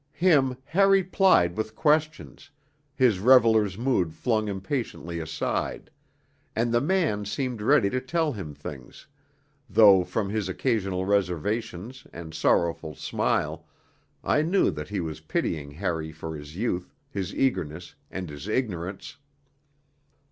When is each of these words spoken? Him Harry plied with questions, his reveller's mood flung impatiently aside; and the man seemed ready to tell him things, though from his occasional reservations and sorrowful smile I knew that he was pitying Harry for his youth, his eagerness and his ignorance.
Him 0.13 0.57
Harry 0.65 1.03
plied 1.03 1.55
with 1.55 1.75
questions, 1.75 2.49
his 2.95 3.19
reveller's 3.19 3.77
mood 3.77 4.15
flung 4.15 4.47
impatiently 4.47 5.19
aside; 5.19 5.91
and 6.55 6.73
the 6.73 6.81
man 6.81 7.23
seemed 7.23 7.61
ready 7.61 7.87
to 7.91 8.01
tell 8.01 8.31
him 8.31 8.55
things, 8.55 9.05
though 9.69 10.03
from 10.03 10.27
his 10.29 10.49
occasional 10.49 11.05
reservations 11.05 12.07
and 12.11 12.33
sorrowful 12.33 12.95
smile 12.95 13.67
I 14.23 14.41
knew 14.41 14.71
that 14.71 14.89
he 14.89 14.99
was 15.01 15.19
pitying 15.21 15.69
Harry 15.69 16.11
for 16.11 16.35
his 16.35 16.55
youth, 16.55 16.95
his 17.11 17.35
eagerness 17.35 17.93
and 18.09 18.27
his 18.27 18.47
ignorance. 18.47 19.17